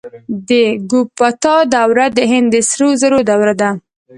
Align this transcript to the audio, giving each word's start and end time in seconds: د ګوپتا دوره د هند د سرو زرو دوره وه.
د 0.47 0.49
ګوپتا 0.91 1.55
دوره 1.73 2.05
د 2.17 2.19
هند 2.31 2.47
د 2.53 2.55
سرو 2.69 2.89
زرو 3.01 3.17
دوره 3.29 3.53
وه. 3.59 3.69